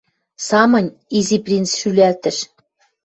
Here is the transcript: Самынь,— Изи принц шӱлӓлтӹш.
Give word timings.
Самынь,— 0.47 0.95
Изи 1.17 1.37
принц 1.45 1.69
шӱлӓлтӹш. 1.79 2.37